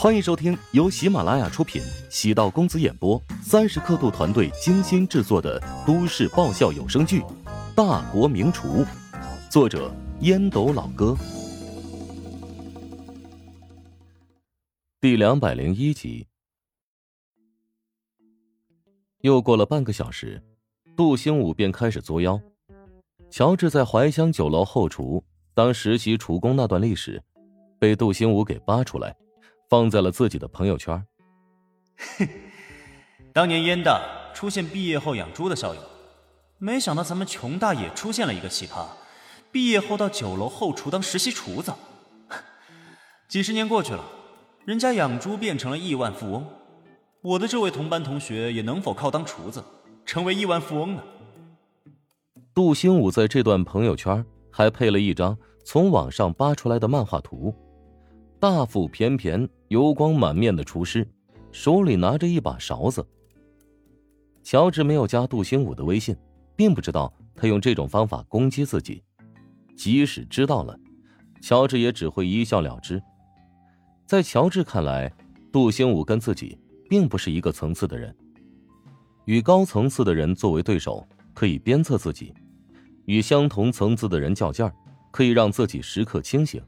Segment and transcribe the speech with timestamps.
[0.00, 7.20] 欢迎收听由喜马拉雅出品、喜道公子演播、三十刻度团队精心制作的都市爆笑有声剧
[7.74, 8.84] 《大国名厨》，
[9.50, 11.16] 作者烟斗老哥，
[15.00, 16.28] 第两百零一集。
[19.22, 20.40] 又过了半个小时，
[20.96, 22.40] 杜兴武便开始作妖。
[23.30, 25.24] 乔治在怀乡酒楼后厨
[25.54, 27.20] 当实习厨工那段历史，
[27.80, 29.12] 被杜兴武给扒出来。
[29.68, 31.06] 放在了自己的朋友圈。
[33.32, 34.00] 当年燕大
[34.34, 35.80] 出现毕业后养猪的效应，
[36.58, 38.86] 没想到咱们穷大也出现了一个奇葩，
[39.52, 41.72] 毕业后到酒楼后厨当实习厨子。
[43.28, 44.04] 几十年过去了，
[44.64, 46.46] 人家养猪变成了亿万富翁，
[47.22, 49.62] 我的这位同班同学也能否靠当厨子
[50.06, 51.02] 成为亿万富翁呢？
[52.54, 57.54] 杜兴武在这段朋友圈还配了一张从网上扒出来的漫画图。
[58.40, 61.06] 大腹便便、油光满面的厨师，
[61.50, 63.04] 手里拿着一把勺子。
[64.44, 66.16] 乔治没有加杜兴武的微信，
[66.54, 69.02] 并不知道他用这种方法攻击自己。
[69.76, 70.78] 即使知道了，
[71.42, 73.02] 乔治也只会一笑了之。
[74.06, 75.12] 在乔治看来，
[75.52, 76.56] 杜兴武跟自己
[76.88, 78.14] 并不是一个层次的人。
[79.24, 82.32] 与高层次的人作为对手，可以鞭策自己；
[83.06, 84.72] 与相同层次的人较劲儿，
[85.10, 86.62] 可以让自己时刻清醒。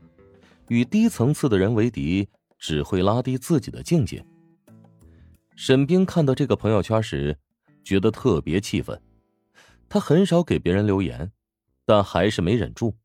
[0.70, 4.24] 与低层次的人为敌，只会拉低自己的境界。
[5.56, 7.36] 沈冰看到这个朋友圈时，
[7.82, 9.02] 觉得特别气愤。
[9.88, 11.32] 他很少给别人留言，
[11.84, 12.96] 但还是没忍住。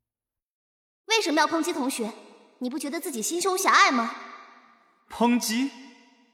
[1.07, 2.11] 为什么要抨击同学？
[2.59, 4.11] 你不觉得自己心胸狭隘吗？
[5.09, 5.71] 抨击？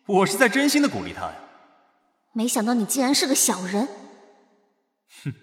[0.07, 1.35] 我是在真心的鼓励他呀。
[2.33, 3.87] 没想到你竟然是个小人。
[5.23, 5.33] 哼，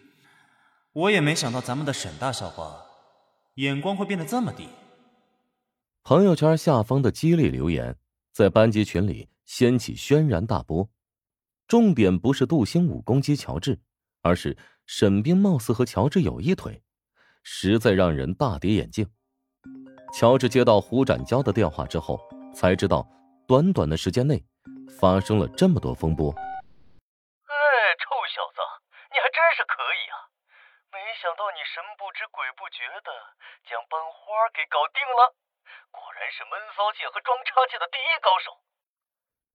[0.93, 2.77] 我也没想到咱们的沈大校花，
[3.55, 4.69] 眼光会变得这么低。
[6.09, 7.95] 朋友圈下方的激励留言
[8.33, 10.89] 在班级群里掀起轩然大波。
[11.67, 13.79] 重点不是杜兴武攻击乔治，
[14.23, 14.57] 而是
[14.87, 16.83] 沈冰貌似和乔治有一腿，
[17.43, 19.05] 实在让人大跌眼镜。
[20.15, 22.19] 乔治接到胡展娇的电话之后，
[22.55, 23.07] 才知道
[23.47, 24.43] 短短的时间内
[24.99, 26.33] 发生了这么多风波。
[26.33, 27.53] 哎，
[28.01, 28.65] 臭小子，
[29.13, 30.17] 你还真是可以啊！
[30.89, 33.13] 没想到你神不知鬼不觉的
[33.69, 35.37] 将班花给搞定了。
[35.91, 38.51] 果然是闷骚界和装叉界的第一高手。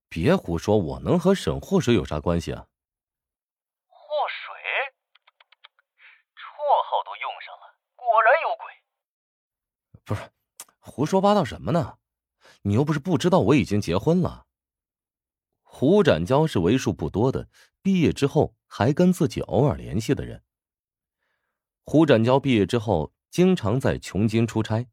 [0.10, 2.68] 别胡说，我能和沈祸水有啥关系啊？
[3.88, 3.98] 祸
[4.30, 4.54] 水，
[6.36, 6.42] 绰
[6.84, 8.66] 号都用上了，果然有鬼。
[10.06, 10.32] 不是，
[10.80, 11.98] 胡说八道什么呢？
[12.64, 14.46] 你又不是不知道我已经结婚了。
[15.64, 17.50] 胡展娇是为数不多的
[17.82, 20.44] 毕业之后还跟自己偶尔联系的人。
[21.84, 24.88] 胡展娇毕业之后经常在琼京出差。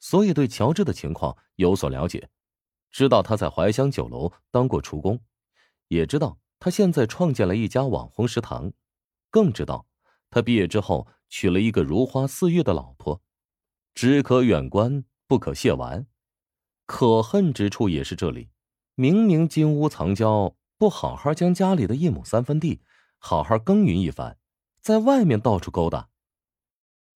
[0.00, 2.30] 所以对乔治的情况有所了解，
[2.90, 5.20] 知道他在怀乡酒楼当过厨工，
[5.88, 8.72] 也知道他现在创建了一家网红食堂，
[9.30, 9.86] 更知道
[10.30, 13.22] 他毕业之后娶了一个如花似玉的老婆。
[13.94, 16.06] 只可远观，不可亵玩。
[16.86, 18.50] 可恨之处也是这里，
[18.94, 22.82] 明明金屋藏娇，不好好将家里的一亩三分地
[23.18, 24.38] 好好耕耘一番，
[24.80, 26.08] 在外面到处勾搭。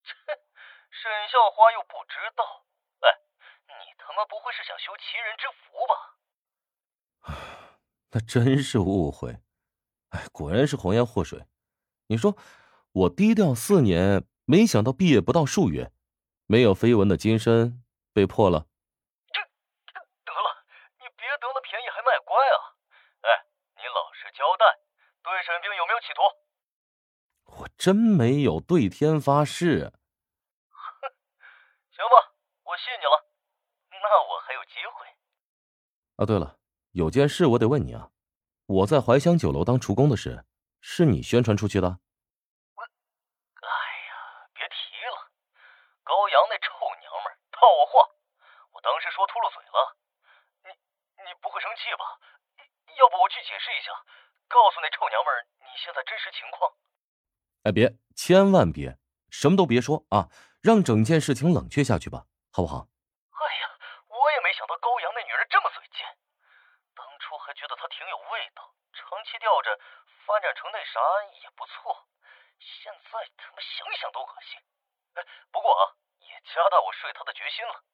[0.05, 2.64] 沈校花又不知道。
[4.15, 7.35] 他们不会是想修齐人之福吧？
[8.13, 9.41] 那真是误会。
[10.11, 11.45] 哎，果然是红颜祸水。
[12.07, 12.37] 你说
[12.93, 15.91] 我低调四年，没想到毕业不到数月，
[16.47, 17.83] 没有绯闻的金身
[18.13, 18.69] 被破了。
[19.33, 20.63] 这得了，
[21.01, 22.71] 你别得了便宜还卖乖啊！
[23.23, 24.79] 哎，你老实交代，
[25.25, 26.23] 对沈冰有没有企图？
[27.59, 29.91] 我真没有对天发誓。
[30.71, 31.11] 哼，
[31.91, 32.31] 行吧，
[32.63, 33.24] 我信你了。
[34.45, 35.07] 还有机会。
[36.17, 36.59] 啊，对了，
[36.93, 38.11] 有件事我得问你啊，
[38.67, 40.45] 我在怀乡酒楼当厨工的事，
[40.81, 41.89] 是你宣传出去的？
[42.77, 43.69] 我，哎
[44.09, 44.13] 呀，
[44.53, 44.75] 别提
[45.09, 45.17] 了，
[46.05, 46.69] 高阳那臭
[47.01, 48.05] 娘们套我话，
[48.73, 49.97] 我当时说秃噜嘴了。
[50.63, 50.71] 你
[51.25, 52.05] 你不会生气吧？
[53.01, 53.91] 要不我去解释一下，
[54.47, 55.33] 告诉那臭娘们
[55.65, 56.71] 你现在真实情况。
[57.65, 58.99] 哎，别，千万别，
[59.31, 60.31] 什么都别说啊，
[60.63, 62.87] 让整件事情冷却下去吧，好不好？
[64.65, 66.01] 想到高阳那女人这么嘴贱，
[66.97, 68.65] 当初还觉得她挺有味道，
[68.97, 69.77] 长期吊着
[70.25, 70.97] 发展成那啥
[71.45, 72.09] 也不错，
[72.57, 74.57] 现在他妈想想都恶心。
[75.21, 75.23] 哎，
[75.53, 77.85] 不过啊，也加大我睡她的决心了，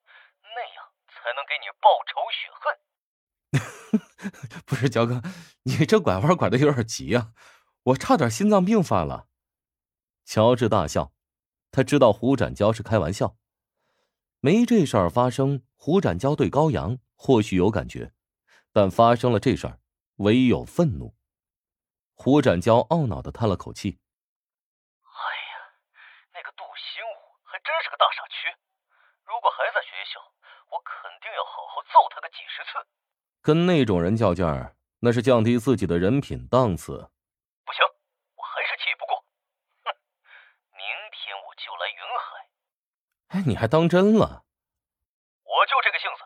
[0.54, 2.62] 那样才能给你报仇雪恨。
[4.62, 5.18] 不是焦哥，
[5.66, 7.34] 你这拐弯拐的有点急啊，
[7.82, 9.26] 我差点心脏病犯了。
[10.24, 11.10] 乔治大笑，
[11.72, 13.34] 他知道胡展娇是开玩笑，
[14.38, 18.12] 没这事儿发生，胡展娇对高阳或许有感觉，
[18.70, 19.80] 但发生了这事儿，
[20.16, 21.16] 唯有愤怒。
[22.12, 23.98] 胡展娇懊恼的叹了口气
[25.00, 25.72] ：“哎呀，
[26.34, 28.52] 那个杜兴武还真是个大傻缺！
[29.24, 30.20] 如果还在学校，
[30.68, 32.86] 我肯定要好好揍他个几十次。
[33.40, 37.08] 跟那种人较劲儿，那是降低自己的人品档次。
[37.64, 37.80] 不行，
[38.36, 39.24] 我还是气不过。
[39.84, 39.96] 哼，
[40.76, 43.40] 明天我就来云海。
[43.40, 44.44] 哎，你还当真了？
[45.50, 46.22] 我就这个性子。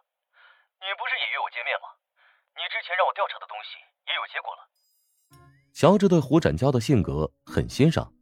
[0.78, 1.88] 你不是也约我见面吗？
[2.54, 4.60] 你之前让我调查的东西也有结果了。”
[5.72, 8.12] 乔治对胡展娇的性格很欣赏，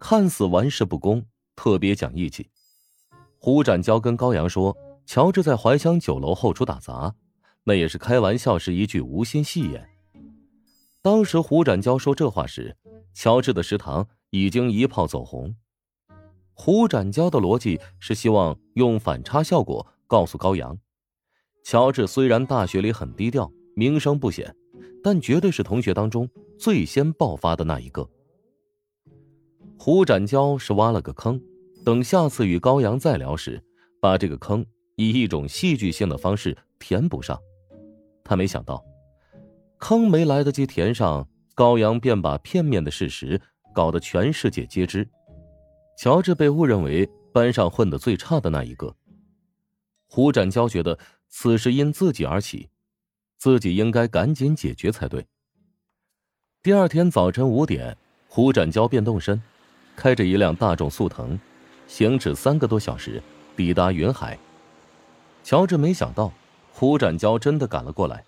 [0.00, 1.24] 看似玩世不恭，
[1.54, 2.50] 特别讲义气。
[3.38, 7.14] 胡展娇跟高阳说，乔治在怀乡酒楼后厨打杂，
[7.62, 9.88] 那也是开玩笑，是一句无心戏言。
[11.00, 12.76] 当时胡展娇说这话时，
[13.14, 15.54] 乔治的食堂已经一炮走红。
[16.52, 20.76] 胡展娇的逻辑是希望用反差效果告诉高阳，
[21.62, 24.52] 乔治虽然大学里很低调，名声不显。
[25.02, 26.28] 但绝对是同学当中
[26.58, 28.10] 最先爆发的那一个。
[29.78, 31.40] 胡展娇是挖了个坑，
[31.84, 33.62] 等下次与高阳再聊时，
[34.00, 37.38] 把这个坑以一种戏剧性的方式填补上。
[38.24, 38.84] 他没想到，
[39.78, 43.40] 坑没来得及填上，高阳便把片面的事实
[43.72, 45.08] 搞得全世界皆知。
[45.96, 48.92] 乔治被误认为班上混得最差的那一个。
[50.08, 52.68] 胡展娇觉得此事因自己而起。
[53.38, 55.26] 自己应该赶紧解决才对。
[56.62, 57.96] 第二天早晨五点，
[58.28, 59.40] 胡展娇便动身，
[59.94, 61.38] 开着一辆大众速腾，
[61.86, 63.22] 行驶三个多小时，
[63.54, 64.38] 抵达云海。
[65.44, 66.32] 乔治没想到
[66.72, 68.24] 胡展娇真的赶了过来，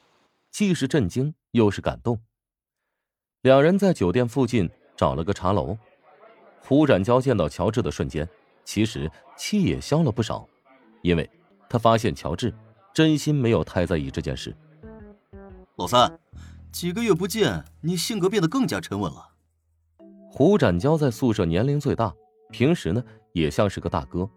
[0.50, 2.18] 既是震惊又是感动。
[3.42, 5.76] 两人在酒店附近找了个茶楼。
[6.60, 8.28] 胡展娇见到乔治的瞬间，
[8.64, 10.46] 其实气也消了不少，
[11.02, 11.28] 因为
[11.68, 12.54] 他发现乔治
[12.92, 14.54] 真心没有太在意这件事。
[15.78, 16.18] 老三，
[16.72, 19.28] 几个月不见，你性格变得更加沉稳了。
[20.28, 22.12] 胡展娇在宿舍年龄最大，
[22.50, 23.00] 平时呢
[23.32, 24.28] 也像是个大哥。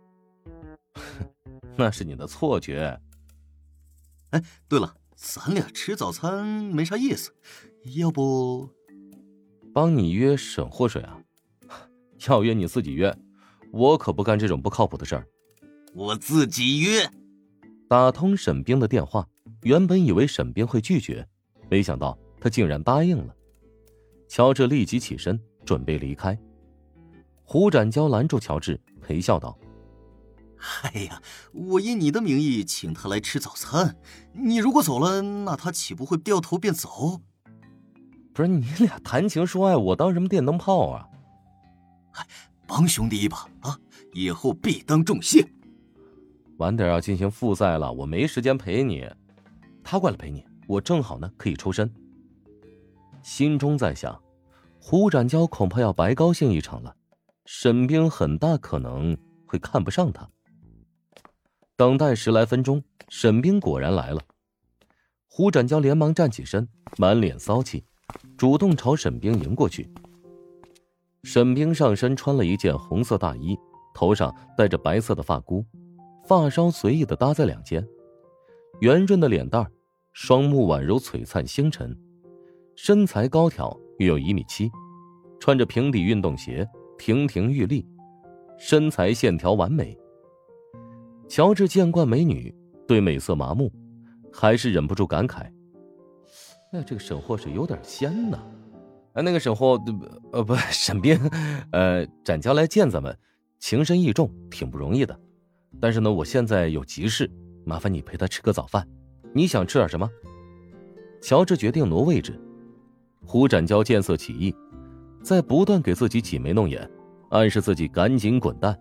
[1.76, 3.02] 那是你的错觉。
[4.30, 7.34] 哎，对了，咱俩吃早餐没啥意思，
[7.96, 8.70] 要不
[9.74, 11.18] 帮你约沈祸水啊？
[12.30, 13.18] 要约你自己约，
[13.72, 15.28] 我可不干这种不靠谱的事儿。
[15.96, 17.10] 我自己约。
[17.90, 19.28] 打通沈冰的电话，
[19.64, 21.28] 原本以为沈冰会拒绝。
[21.72, 23.34] 没想到他竟然答应了，
[24.28, 26.38] 乔治立即起身准备离开。
[27.46, 29.58] 胡展娇拦住乔治，陪笑道
[30.84, 31.22] ：“哎呀，
[31.54, 33.96] 我以你的名义请他来吃早餐，
[34.34, 37.22] 你如果走了，那他岂不会掉头便走？
[38.34, 41.08] 不是你俩谈情说爱，我当什么电灯泡啊？
[42.16, 42.28] 哎，
[42.68, 43.80] 帮兄弟一把啊，
[44.12, 45.48] 以后必当重谢。
[46.58, 49.10] 晚点要进行复赛了，我没时间陪你，
[49.82, 51.92] 他过来陪你。”我正好呢，可以抽身。
[53.22, 54.18] 心中在想，
[54.80, 56.96] 胡展娇恐怕要白高兴一场了。
[57.46, 60.30] 沈冰很大可能会看不上他。
[61.76, 64.22] 等待十来分钟，沈冰果然来了。
[65.28, 66.66] 胡展娇连忙站起身，
[66.98, 67.84] 满脸骚气，
[68.38, 69.92] 主动朝沈冰迎过去。
[71.24, 73.58] 沈冰上身穿了一件红色大衣，
[73.94, 75.66] 头上戴着白色的发箍，
[76.26, 77.86] 发梢随意的搭在两肩，
[78.80, 79.70] 圆润的脸蛋。
[80.14, 81.98] 双目宛如璀璨星辰，
[82.76, 84.70] 身材高挑，约有一米七，
[85.40, 87.88] 穿着平底运动鞋，亭亭玉立，
[88.58, 89.98] 身材线条完美。
[91.30, 92.54] 乔治见惯美女，
[92.86, 93.72] 对美色麻木，
[94.34, 95.50] 还是忍不住感慨
[96.74, 98.38] ：“哎，这个沈货是有点仙呐！
[99.14, 99.82] 哎，那个沈货，
[100.34, 101.18] 呃，不，沈冰，
[101.72, 103.18] 呃，展娇来见咱们，
[103.60, 105.18] 情深意重，挺不容易的。
[105.80, 107.32] 但是呢，我现在有急事，
[107.66, 108.86] 麻烦你陪他吃个早饭。”
[109.34, 110.10] 你想吃点什么？
[111.22, 112.40] 乔治决定挪位置。
[113.24, 114.54] 胡展娇见色起意，
[115.22, 116.90] 在不断给自己挤眉弄眼，
[117.30, 118.78] 暗示自己赶紧滚蛋。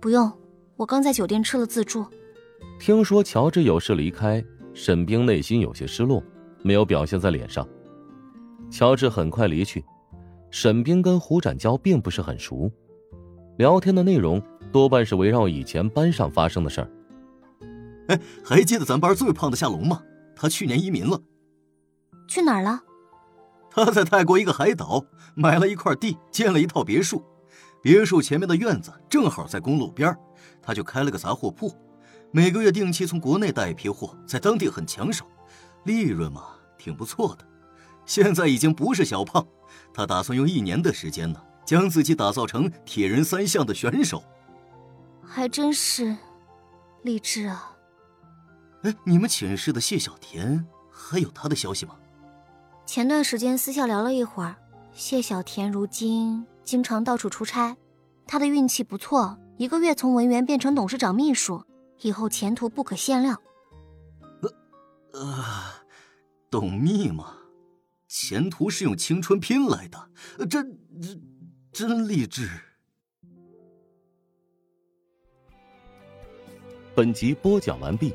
[0.00, 0.32] 不用，
[0.76, 2.04] 我刚在酒店吃了自助。
[2.78, 6.22] 听说乔治有事离开，沈冰内心有些失落，
[6.62, 7.68] 没有表现在脸上。
[8.70, 9.84] 乔治很快离去，
[10.50, 12.72] 沈冰跟胡展娇并不是很熟，
[13.58, 16.90] 聊天的内容多半是围绕以前班上发生的事儿。
[18.10, 20.02] 哎，还记得咱班最胖的夏龙吗？
[20.34, 21.20] 他去年移民了，
[22.26, 22.82] 去哪儿了？
[23.70, 25.04] 他在泰国一个海岛
[25.36, 27.24] 买了一块地，建了一套别墅。
[27.80, 30.14] 别墅前面的院子正好在公路边，
[30.60, 31.72] 他就开了个杂货铺，
[32.32, 35.24] 每个月定期从国内带一批货，在当地很抢手，
[35.84, 37.46] 利润嘛挺不错的。
[38.04, 39.46] 现在已经不是小胖，
[39.94, 44.24] 他打算用一年的时间呢，将自己打造成铁人三项的选手。
[45.22, 46.16] 还真是
[47.02, 47.76] 励志啊！
[48.82, 51.96] 哎，你们寝室的谢小田还有他的消息吗？
[52.86, 54.56] 前段时间私下聊了一会儿，
[54.92, 57.76] 谢小田如今经常到处出差，
[58.26, 61.62] 他的运气不错，一个月从文员变成董事长秘书，
[62.00, 63.40] 以后前途不可限量。
[65.12, 65.84] 呃啊，
[66.50, 67.36] 董秘吗？
[68.08, 71.22] 前途是用青春拼来的，真真
[71.70, 72.48] 真励志。
[76.94, 78.14] 本集播讲完毕，